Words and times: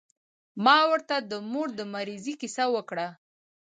ما 0.65 0.77
ورته 0.91 1.15
د 1.31 1.33
مور 1.51 1.67
د 1.79 1.81
مريضۍ 1.93 2.33
کيسه 2.41 2.65
وکړه. 2.75 3.07